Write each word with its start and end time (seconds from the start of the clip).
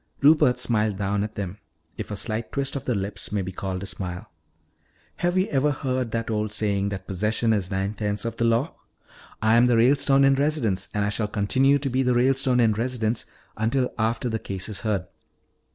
Rupert 0.23 0.57
smiled 0.57 0.97
down 0.97 1.23
at 1.23 1.35
them, 1.35 1.59
if 1.95 2.09
a 2.09 2.15
slight 2.15 2.51
twist 2.51 2.75
of 2.75 2.85
the 2.85 2.95
lips 2.95 3.31
may 3.31 3.43
be 3.43 3.51
called 3.51 3.83
a 3.83 3.85
smile. 3.85 4.31
"Have 5.17 5.37
you 5.37 5.45
ever 5.49 5.69
heard 5.69 6.09
that 6.09 6.31
old 6.31 6.51
saying 6.51 6.89
that 6.89 7.05
'possession 7.05 7.53
is 7.53 7.69
nine 7.69 7.93
points 7.93 8.25
of 8.25 8.35
the 8.37 8.43
law'? 8.45 8.73
I 9.43 9.57
am 9.57 9.67
the 9.67 9.77
Ralestone 9.77 10.23
in 10.23 10.33
residence, 10.33 10.89
and 10.95 11.05
I 11.05 11.09
shall 11.09 11.27
continue 11.27 11.77
to 11.77 11.89
be 11.91 12.01
the 12.01 12.15
Ralestone 12.15 12.59
in 12.59 12.73
residence 12.73 13.27
until 13.55 13.93
after 13.99 14.27
this 14.27 14.41
case 14.43 14.69
is 14.69 14.79
heard. 14.79 15.05